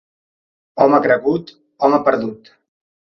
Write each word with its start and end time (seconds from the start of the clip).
Home 0.85 1.01
cregut, 1.03 1.51
home 1.89 1.99
perdut. 2.09 2.51